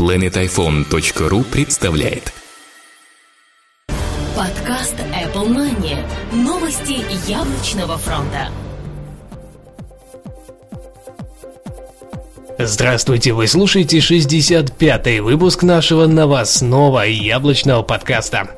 [0.00, 2.32] planetiphone.ru представляет
[4.34, 5.98] Подкаст Apple Money.
[6.32, 8.48] Новости яблочного фронта.
[12.62, 18.50] Здравствуйте, вы слушаете 65-й выпуск нашего новостного яблочного подкаста.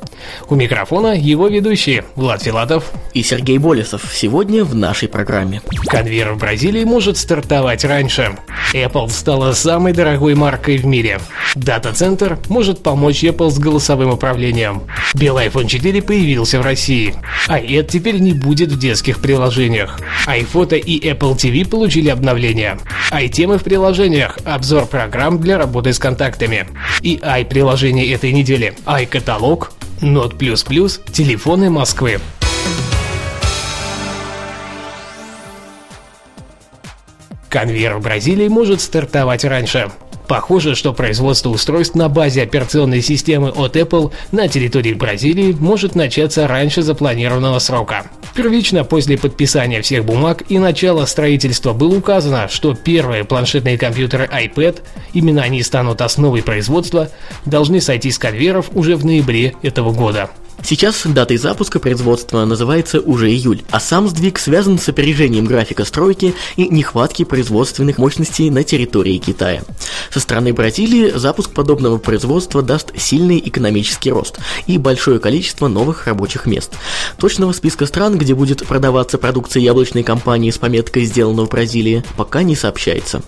[0.48, 5.62] У микрофона его ведущие Влад Филатов и Сергей Болесов сегодня в нашей программе.
[5.86, 8.36] Конвейер в Бразилии может стартовать раньше.
[8.72, 11.20] Apple стала самой дорогой маркой в мире.
[11.54, 14.82] Дата-центр может помочь Apple с голосовым управлением.
[15.14, 17.14] Белый iPhone 4 появился в России.
[17.48, 20.00] iPad теперь не будет в детских приложениях.
[20.26, 22.78] iPhoto и Apple TV получили обновление.
[23.10, 23.91] iTемы в приложениях,
[24.44, 26.66] обзор программ для работы с контактами.
[27.02, 30.36] И i-приложение этой недели, i-каталог, Note++,
[31.12, 32.18] телефоны Москвы.
[37.48, 39.90] Конвейер в Бразилии может стартовать раньше.
[40.26, 46.48] Похоже, что производство устройств на базе операционной системы от Apple на территории Бразилии может начаться
[46.48, 48.06] раньше запланированного срока.
[48.34, 54.80] Первично после подписания всех бумаг и начала строительства было указано, что первые планшетные компьютеры iPad,
[55.12, 57.10] именно они станут основой производства,
[57.44, 60.30] должны сойти с конвейеров уже в ноябре этого года.
[60.64, 66.34] Сейчас датой запуска производства называется уже июль, а сам сдвиг связан с опережением графика стройки
[66.56, 69.62] и нехватки производственных мощностей на территории Китая.
[70.12, 76.44] Со стороны Бразилии запуск подобного производства даст сильный экономический рост и большое количество новых рабочих
[76.44, 76.74] мест.
[77.18, 82.42] Точного списка стран, где будет продаваться продукция яблочной компании с пометкой «Сделано в Бразилии», пока
[82.42, 83.22] не сообщается.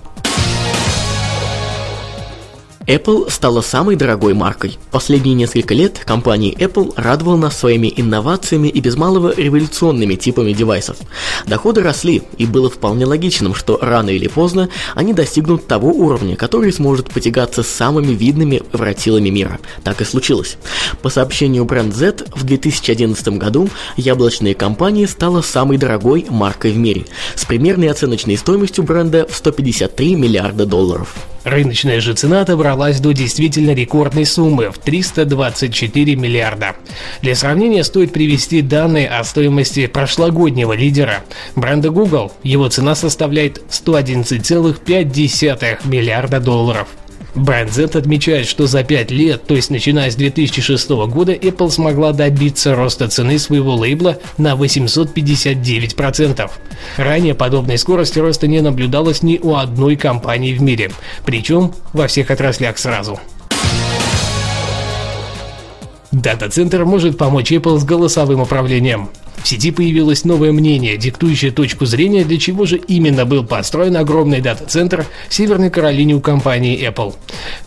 [2.86, 4.78] Apple стала самой дорогой маркой.
[4.90, 10.98] Последние несколько лет компания Apple радовала нас своими инновациями и без малого революционными типами девайсов.
[11.46, 16.72] Доходы росли, и было вполне логичным, что рано или поздно они достигнут того уровня, который
[16.72, 19.60] сможет потягаться с самыми видными воротилами мира.
[19.82, 20.58] Так и случилось.
[21.00, 27.06] По сообщению Brand Z, в 2011 году яблочная компания стала самой дорогой маркой в мире,
[27.34, 31.14] с примерной оценочной стоимостью бренда в 153 миллиарда долларов.
[31.44, 36.74] Рыночная же цена добралась до действительно рекордной суммы в 324 миллиарда.
[37.20, 41.22] Для сравнения стоит привести данные о стоимости прошлогоднего лидера
[41.54, 42.32] бренда Google.
[42.42, 46.88] Его цена составляет 111,5 миллиарда долларов.
[47.34, 52.12] Брайан Зет отмечает, что за 5 лет, то есть начиная с 2006 года, Apple смогла
[52.12, 56.50] добиться роста цены своего лейбла на 859%.
[56.96, 60.92] Ранее подобной скорости роста не наблюдалось ни у одной компании в мире,
[61.24, 63.18] причем во всех отраслях сразу.
[66.12, 69.08] Дата-центр может помочь Apple с голосовым управлением.
[69.42, 74.40] В сети появилось новое мнение, диктующее точку зрения, для чего же именно был построен огромный
[74.40, 77.14] дата-центр в Северной Каролине у компании Apple.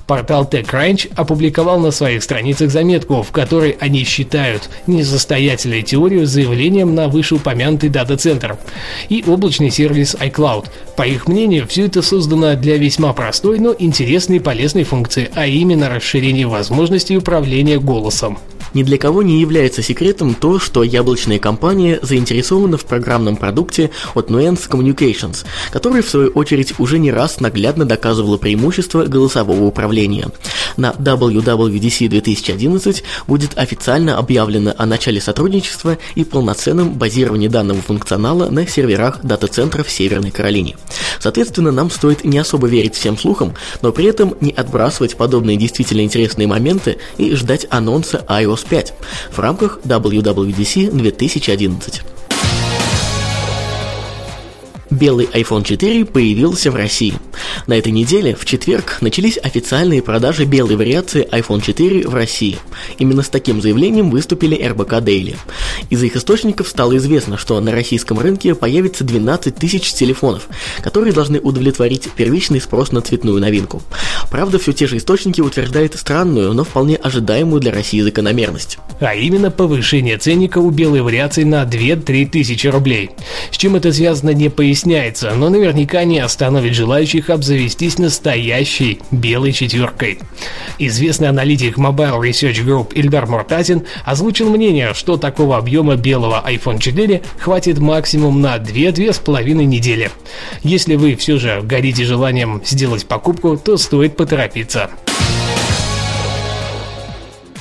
[0.07, 6.95] Портал TechCrunch опубликовал на своих страницах заметку, в которой они считают несостоятельной теорию с заявлением
[6.95, 8.57] на вышеупомянутый дата-центр
[9.09, 10.67] и облачный сервис iCloud.
[10.95, 15.45] По их мнению, все это создано для весьма простой, но интересной и полезной функции, а
[15.45, 18.39] именно расширение возможностей управления голосом.
[18.73, 24.29] Ни для кого не является секретом то, что яблочная компания заинтересована в программном продукте от
[24.29, 30.29] Nuance Communications, который в свою очередь уже не раз наглядно доказывала преимущество голосового управления.
[30.75, 38.67] На WWDC 2011 будет официально объявлено о начале сотрудничества и полноценном базировании данного функционала на
[38.67, 40.77] серверах дата-центра в Северной Каролине.
[41.19, 46.01] Соответственно, нам стоит не особо верить всем слухам, но при этом не отбрасывать подобные действительно
[46.01, 48.93] интересные моменты и ждать анонса iOS 5
[49.31, 52.01] в рамках WWDC 2011.
[54.89, 57.13] Белый iPhone 4 появился в России.
[57.67, 62.57] На этой неделе, в четверг, начались официальные продажи белой вариации iPhone 4 в России.
[62.97, 65.35] Именно с таким заявлением выступили РБК Daily.
[65.89, 70.47] Из их источников стало известно, что на российском рынке появится 12 тысяч телефонов,
[70.81, 73.81] которые должны удовлетворить первичный спрос на цветную новинку.
[74.31, 78.77] Правда, все те же источники утверждают странную, но вполне ожидаемую для России закономерность.
[78.99, 83.11] А именно повышение ценника у белой вариации на 2-3 тысячи рублей.
[83.51, 90.19] С чем это связано не поясняется, но наверняка не остановит желающих обзавестись настоящей белой четверкой.
[90.77, 97.23] Известный аналитик Mobile Research Group Ильдар Муртазин озвучил мнение, что такого объема белого iPhone 4
[97.39, 100.11] хватит максимум на 2-2,5 недели.
[100.61, 104.91] Если вы все же горите желанием сделать покупку, то стоит поторопиться.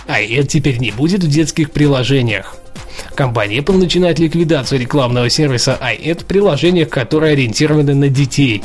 [0.06, 2.58] А это теперь не будет в детских приложениях.
[3.16, 8.62] Компания Apple начинает ликвидацию рекламного сервиса iAd в приложениях, которые ориентированы на детей.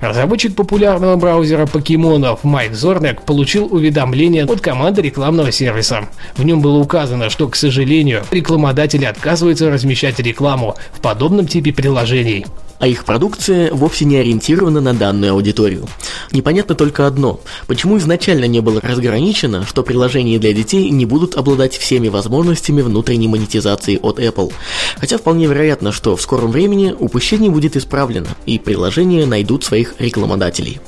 [0.00, 6.08] Разработчик популярного браузера покемонов Майк Зорнек получил уведомление от команды рекламного сервиса.
[6.36, 12.46] В нем было указано, что, к сожалению, рекламодатели отказываются размещать рекламу в подобном типе приложений
[12.78, 15.86] а их продукция вовсе не ориентирована на данную аудиторию.
[16.32, 21.76] Непонятно только одно, почему изначально не было разграничено, что приложения для детей не будут обладать
[21.76, 24.52] всеми возможностями внутренней монетизации от Apple.
[24.98, 30.80] Хотя вполне вероятно, что в скором времени упущение будет исправлено, и приложения найдут своих рекламодателей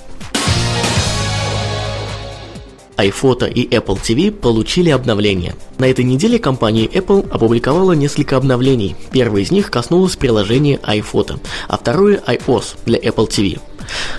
[2.98, 5.54] iPhoto и Apple TV получили обновления.
[5.78, 8.96] На этой неделе компания Apple опубликовала несколько обновлений.
[9.12, 13.60] Первое из них коснулось приложения iPhoto, а второе iOS для Apple TV.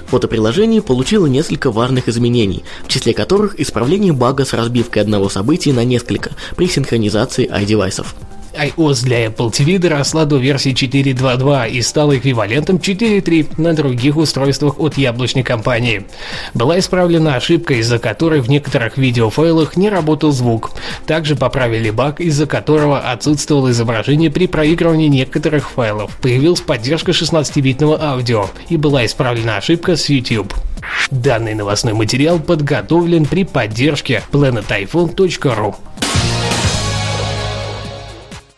[0.08, 5.84] Фотоприложение получило несколько важных изменений, в числе которых исправление бага с разбивкой одного события на
[5.84, 8.08] несколько при синхронизации iDevices
[8.54, 14.80] iOS для Apple TV доросла до версии 4.2.2 и стала эквивалентом 4.3 на других устройствах
[14.80, 16.06] от яблочной компании.
[16.54, 20.72] Была исправлена ошибка, из-за которой в некоторых видеофайлах не работал звук.
[21.06, 26.18] Также поправили баг, из-за которого отсутствовало изображение при проигрывании некоторых файлов.
[26.18, 30.54] Появилась поддержка 16-битного аудио и была исправлена ошибка с YouTube.
[31.12, 35.76] Данный новостной материал подготовлен при поддержке planetiphone.ru.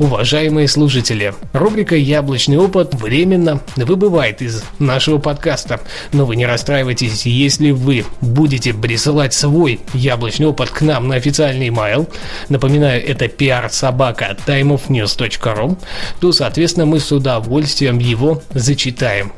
[0.02, 5.80] Уважаемые слушатели, рубрика «Яблочный опыт» временно выбывает из нашего подкаста,
[6.12, 11.68] но вы не расстраивайтесь, если вы будете присылать свой яблочный опыт к нам на официальный
[11.68, 12.12] email,
[12.50, 15.78] напоминаю, это pr-собака timeofnews.ru,
[16.20, 19.32] то, соответственно, мы с удовольствием его зачитаем.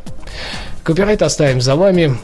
[0.83, 2.17] Копирайт оставим за вами,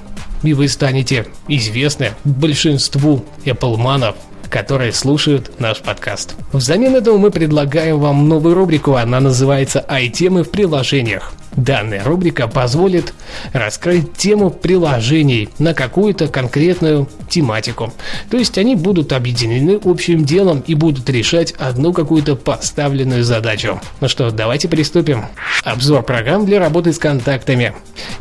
[0.43, 4.15] и вы станете известны большинству Apple-манов
[4.49, 6.35] которые слушают наш подкаст.
[6.51, 11.33] Взамен этого мы предлагаем вам новую рубрику, она называется «Ай-темы в приложениях».
[11.55, 13.13] Данная рубрика позволит
[13.53, 17.93] раскрыть тему приложений на какую-то конкретную тематику.
[18.29, 23.81] То есть они будут объединены общим делом и будут решать одну какую-то поставленную задачу.
[23.99, 25.25] Ну что, давайте приступим.
[25.63, 27.73] Обзор программ для работы с контактами.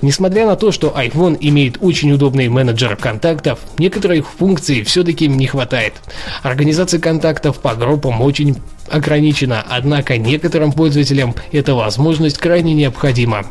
[0.03, 5.95] Несмотря на то, что iPhone имеет очень удобный менеджер контактов, некоторых функций все-таки не хватает.
[6.43, 8.57] Организация контактов по группам очень
[8.90, 13.46] ограничена, однако некоторым пользователям эта возможность крайне необходима.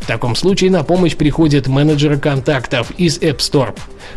[0.00, 3.76] В таком случае на помощь приходят менеджеры контактов из App Store.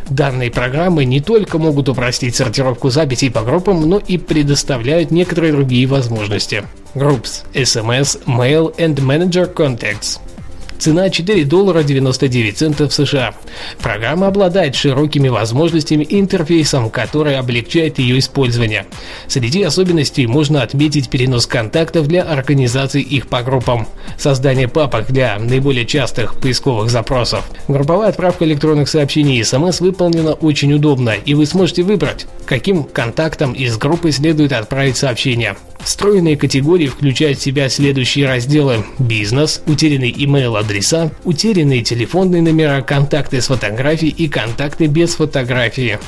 [0.10, 5.88] Данные программы не только могут упростить сортировку записей по группам, но и предоставляют некоторые другие
[5.88, 6.64] возможности.
[6.96, 10.20] Groups, SMS, Mail and Manager Contacts–
[10.80, 13.34] Цена 4 доллара 99 центов США.
[13.82, 18.86] Программа обладает широкими возможностями и интерфейсом, который облегчает ее использование.
[19.28, 23.88] Среди особенностей можно отметить перенос контактов для организации их по группам,
[24.18, 27.46] создание папок для наиболее частых поисковых запросов.
[27.68, 33.54] Групповая отправка электронных сообщений и смс выполнена очень удобно, и вы сможете выбрать, каким контактам
[33.54, 35.56] из группы следует отправить сообщение.
[35.84, 43.48] Встроенные категории включают в себя следующие разделы «Бизнес», «Утерянный имейл-адреса», «Утерянные телефонные номера», «Контакты с
[43.48, 46.00] фотографией» и «Контакты без фотографии».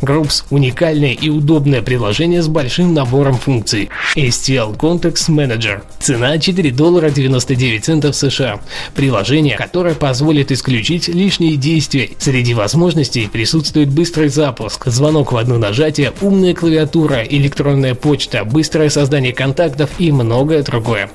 [0.00, 3.88] Groups– уникальное и удобное приложение с большим набором функций.
[4.16, 5.82] STL Context Manager.
[6.00, 8.60] Цена 4 доллара 99 центов США.
[8.94, 12.10] Приложение, которое позволит исключить лишние действия.
[12.18, 19.32] Среди возможностей присутствует быстрый запуск, звонок в одно нажатие, умная клавиатура, электронная почта, быстрое создание
[19.32, 21.10] контактов и многое другое.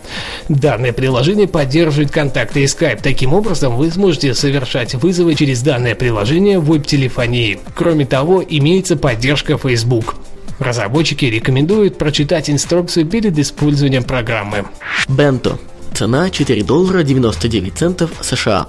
[0.49, 3.01] Данное приложение поддерживает контакты и Skype.
[3.01, 7.59] Таким образом, вы сможете совершать вызовы через данное приложение в веб-телефонии.
[7.75, 10.15] Кроме того, имеется поддержка Facebook.
[10.59, 14.65] Разработчики рекомендуют прочитать инструкцию перед использованием программы.
[15.07, 15.57] Bento
[15.93, 18.67] Цена 4 доллара 99 центов США.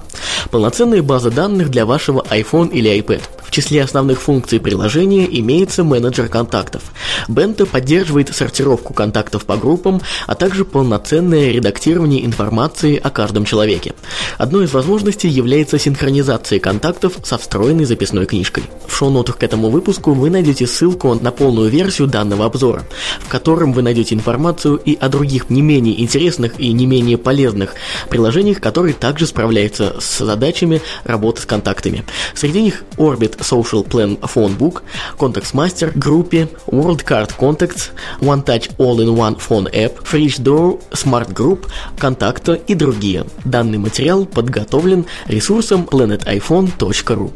[0.51, 3.21] Полноценная база данных для вашего iPhone или iPad
[3.53, 6.81] числе основных функций приложения имеется менеджер контактов.
[7.29, 13.93] Bento поддерживает сортировку контактов по группам, а также полноценное редактирование информации о каждом человеке.
[14.37, 18.63] Одной из возможностей является синхронизация контактов со встроенной записной книжкой.
[18.87, 22.83] В шоу-нотах к этому выпуску вы найдете ссылку на полную версию данного обзора,
[23.19, 27.75] в котором вы найдете информацию и о других не менее интересных и не менее полезных
[28.09, 32.03] приложениях, которые также справляются с задачами работы с контактами.
[32.33, 34.83] Среди них Orbit Social Plan Phone Book,
[35.17, 41.67] Contacts Master, Группе, World Card Contacts, One Touch All-in-One Phone App, Fridge Door, Smart Group,
[41.97, 43.25] Контакта и другие.
[43.45, 47.31] Данный материал подготовлен ресурсом planetiphone.ru.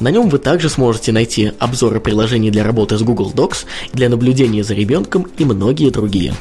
[0.00, 4.62] На нем вы также сможете найти обзоры приложений для работы с Google Docs, для наблюдения
[4.62, 6.34] за ребенком и многие другие.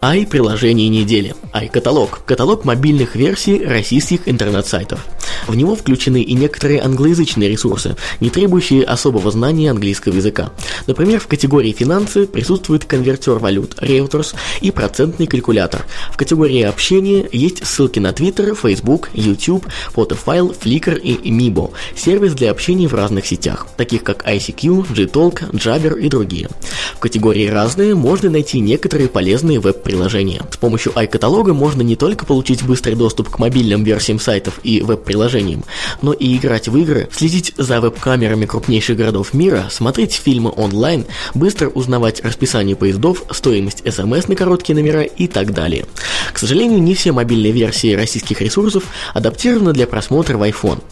[0.00, 1.34] I-приложение недели.
[1.52, 2.20] i-каталог.
[2.24, 5.04] Каталог мобильных версий российских интернет-сайтов.
[5.46, 10.50] В него включены и некоторые англоязычные ресурсы, не требующие особого знания английского языка.
[10.86, 15.84] Например, в категории «Финансы» присутствует конвертер валют Reuters и процентный калькулятор.
[16.12, 22.50] В категории «Общение» есть ссылки на Twitter, Facebook, YouTube, Photofile, Flickr и Mibo, сервис для
[22.50, 26.48] общения в разных сетях, таких как ICQ, Gtalk, Jabber и другие.
[26.94, 30.42] В категории «Разные» можно найти некоторые полезные веб-приложения.
[30.50, 35.64] С помощью iCаталога можно не только получить быстрый доступ к мобильным версиям сайтов и веб-приложениям,
[36.02, 41.68] но и играть в игры, следить за веб-камерами крупнейших городов мира, смотреть фильмы онлайн, быстро
[41.68, 45.86] узнавать расписание поездов, стоимость смс на короткие номера и так далее.
[46.32, 50.82] К сожалению, не все мобильные версии российских ресурсов адаптированы для просмотра в iPhone.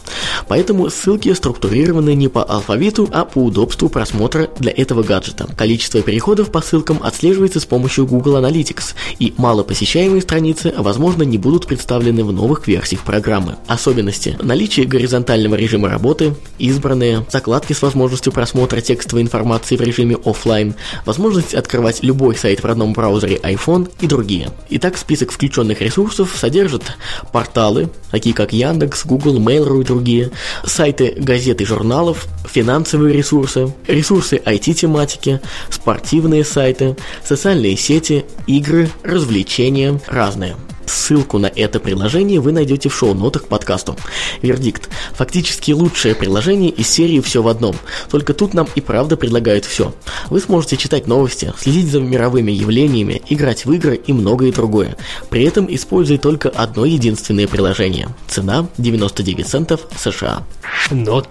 [0.47, 5.47] Поэтому ссылки структурированы не по алфавиту, а по удобству просмотра для этого гаджета.
[5.55, 8.86] Количество переходов по ссылкам отслеживается с помощью Google Analytics,
[9.19, 13.55] и малопосещаемые страницы, возможно, не будут представлены в новых версиях программы.
[13.67, 20.75] Особенности– наличие горизонтального режима работы, избранные, закладки с возможностью просмотра текстовой информации в режиме офлайн,
[21.05, 24.49] возможность открывать любой сайт в родном браузере iPhone и другие.
[24.69, 26.83] Итак, список включенных ресурсов содержит
[27.31, 30.31] порталы, такие как Яндекс, Google, Mail.ru и другие,
[30.65, 40.55] сайты газет и журналов, финансовые ресурсы, ресурсы IT-тематики, спортивные сайты, социальные сети, игры, развлечения, разные.
[40.87, 43.97] Ссылку на это приложение вы найдете в шоу-нотах к подкасту.
[44.41, 44.89] Вердикт.
[45.13, 47.75] Фактически лучшее приложение из серии «Все в одном».
[48.09, 49.93] Только тут нам и правда предлагают все.
[50.29, 54.95] Вы сможете читать новости, следить за мировыми явлениями, играть в игры и многое другое.
[55.29, 58.07] При этом используя только одно единственное приложение.
[58.29, 60.43] Цена 99 центов США.
[60.89, 61.27] Нот++.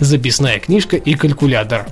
[0.00, 1.86] Записная книжка и калькулятор.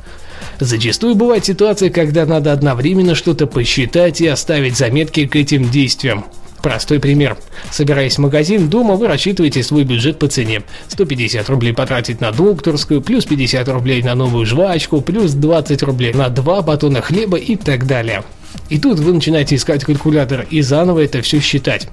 [0.60, 6.24] Зачастую бывает ситуация, когда надо одновременно что-то посчитать и оставить заметки к этим действиям.
[6.62, 7.36] Простой пример.
[7.70, 10.62] Собираясь в магазин, дома вы рассчитываете свой бюджет по цене.
[10.88, 16.28] 150 рублей потратить на докторскую, плюс 50 рублей на новую жвачку, плюс 20 рублей на
[16.28, 18.24] два батона хлеба и так далее.
[18.68, 21.88] И тут вы начинаете искать калькулятор и заново это все считать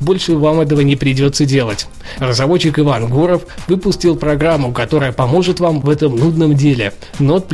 [0.00, 1.86] больше вам этого не придется делать.
[2.18, 7.48] Разработчик Иван Гуров выпустил программу, которая поможет вам в этом нудном деле Note++.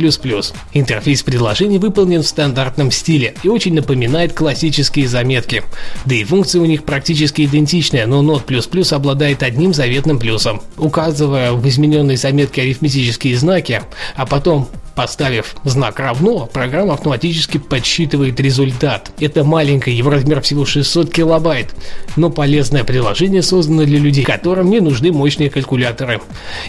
[0.73, 5.63] Интерфейс предложений выполнен в стандартном стиле и очень напоминает классические заметки.
[6.05, 10.61] Да и функции у них практически идентичные, но Note++ обладает одним заветным плюсом.
[10.77, 13.81] Указывая в измененной заметке арифметические знаки,
[14.15, 19.11] а потом Поставив знак равно, программа автоматически подсчитывает результат.
[19.19, 21.75] Это маленькое, его размер всего 600 килобайт,
[22.15, 26.21] но полезное приложение создано для людей, которым не нужны мощные калькуляторы.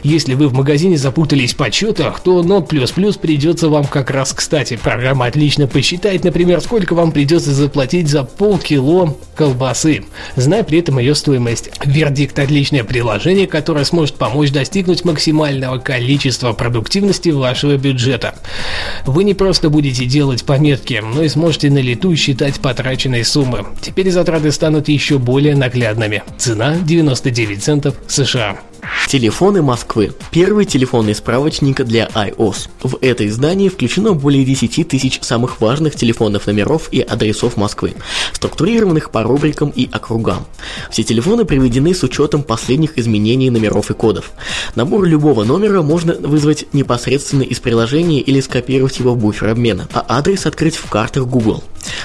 [0.03, 4.79] Если вы в магазине запутались в подсчетах, то Note++ придется вам как раз кстати.
[4.83, 10.07] Программа отлично посчитает, например, сколько вам придется заплатить за полкило колбасы,
[10.37, 11.69] зная при этом ее стоимость.
[11.85, 18.37] Вердикт– отличное приложение, которое сможет помочь достигнуть максимального количества продуктивности вашего бюджета.
[19.05, 23.67] Вы не просто будете делать пометки, но и сможете на лету считать потраченные суммы.
[23.83, 26.23] Теперь затраты станут еще более наглядными.
[26.39, 28.61] Цена 99 центов США.
[29.09, 30.13] Телефоны Москвы.
[30.31, 32.69] Первый телефонный справочник для iOS.
[32.83, 37.95] В это издание включено более 10 тысяч самых важных телефонных номеров и адресов Москвы,
[38.33, 40.47] структурированных по рубрикам и округам.
[40.91, 44.33] Все телефоны приведены с учетом последних изменений номеров и кодов.
[44.75, 50.05] Набор любого номера можно вызвать непосредственно из приложения или скопировать его в буфер обмена, а
[50.09, 51.63] адрес открыть в картах Google.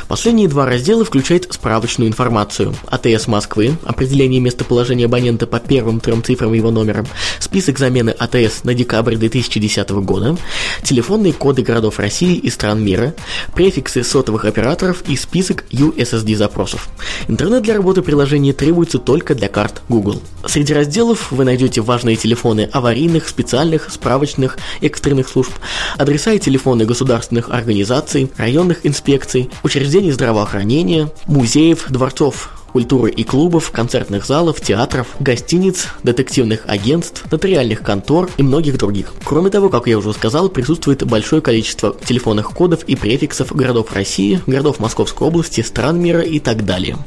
[0.08, 2.76] Последние два раздела включают справочную информацию.
[2.88, 7.06] АТС Москвы, определение местоположения абонента по первым трем цифрам его номера,
[7.40, 10.38] список замены АТС на декабрь 2010 года,
[10.84, 13.14] телефонные коды городов России и стран мира,
[13.54, 16.90] префиксы сотовых операторов и список USSD запросов.
[17.28, 20.22] Интернет для работы приложения требуется только для карт Google.
[20.46, 25.52] Среди разделов вы найдете важные телефоны аварийных, специальных, справочных, экстренных служб,
[25.98, 34.26] адреса и телефоны государственных организаций, районных инспекций, учреждений здравоохранения, музеев, дворцов культуры и клубов, концертных
[34.26, 39.14] залов, театров, гостиниц, детективных агентств, нотариальных контор и многих других.
[39.24, 44.42] Кроме того, как я уже сказал, присутствует большое количество телефонных кодов и префиксов городов России,
[44.48, 46.98] городов Московской области, стран мира и так далее.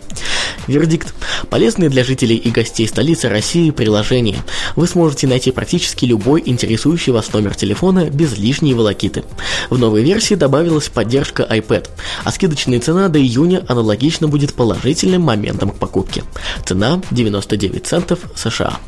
[0.66, 1.14] Вердикт.
[1.50, 4.38] Полезные для жителей и гостей столицы России приложения.
[4.76, 9.25] Вы сможете найти практически любой интересующий вас номер телефона без лишней волокиты.
[9.71, 11.88] В новой версии добавилась поддержка iPad,
[12.25, 16.25] а скидочная цена до июня аналогично будет положительным моментом к покупке.
[16.64, 18.78] Цена 99 центов США.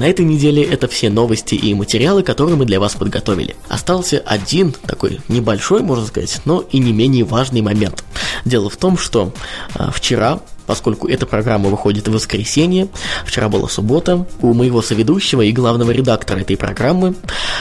[0.00, 3.54] На этой неделе это все новости и материалы, которые мы для вас подготовили.
[3.68, 8.02] Остался один такой небольшой, можно сказать, но и не менее важный момент.
[8.46, 9.34] Дело в том, что
[9.74, 12.88] э, вчера поскольку эта программа выходит в воскресенье.
[13.26, 14.26] Вчера была суббота.
[14.40, 17.14] У моего соведущего и главного редактора этой программы,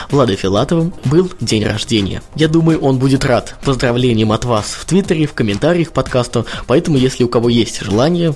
[0.10, 2.22] Влада Филатова, был день рождения.
[2.36, 6.98] Я думаю, он будет рад поздравлениям от вас в Твиттере, в комментариях к подкасту, поэтому
[6.98, 8.34] если у кого есть желание,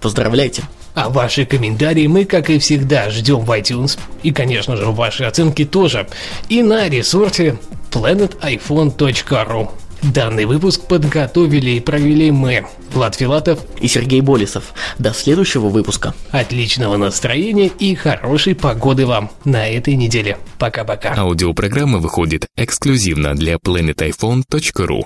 [0.00, 0.62] поздравляйте.
[0.94, 3.98] А ваши комментарии мы, как и всегда, ждем в iTunes.
[4.22, 6.06] И, конечно же, ваши оценки тоже.
[6.48, 7.58] И на ресурсе
[7.90, 9.70] planetiphone.ru.
[10.02, 14.74] Данный выпуск подготовили и провели мы, Влад Филатов и Сергей Болесов.
[14.98, 16.12] До следующего выпуска.
[16.32, 20.38] Отличного настроения и хорошей погоды вам на этой неделе.
[20.58, 21.14] Пока-пока.
[21.16, 25.00] Аудиопрограмма выходит эксклюзивно для planetiphone.ru.